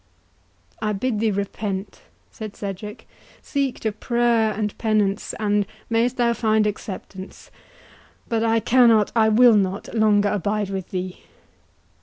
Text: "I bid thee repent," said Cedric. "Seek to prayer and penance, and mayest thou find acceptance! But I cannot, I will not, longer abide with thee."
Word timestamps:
"I 0.81 0.93
bid 0.93 1.19
thee 1.19 1.29
repent," 1.29 2.01
said 2.31 2.55
Cedric. 2.55 3.07
"Seek 3.43 3.79
to 3.81 3.91
prayer 3.91 4.51
and 4.51 4.75
penance, 4.79 5.35
and 5.39 5.63
mayest 5.91 6.17
thou 6.17 6.33
find 6.33 6.65
acceptance! 6.65 7.51
But 8.27 8.43
I 8.43 8.61
cannot, 8.61 9.11
I 9.15 9.29
will 9.29 9.55
not, 9.55 9.93
longer 9.93 10.29
abide 10.29 10.71
with 10.71 10.89
thee." 10.89 11.19